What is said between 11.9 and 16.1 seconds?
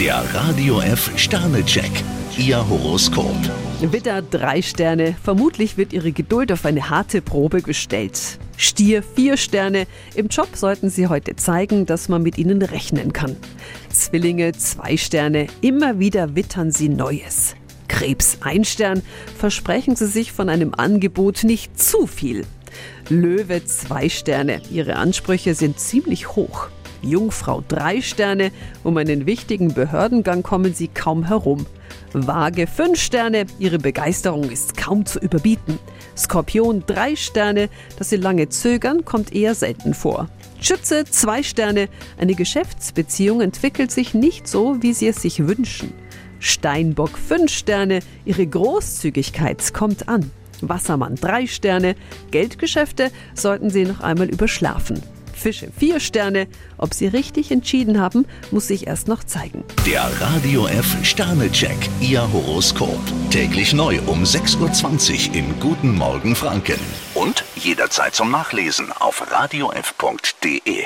man mit Ihnen rechnen kann. Zwillinge zwei Sterne. Immer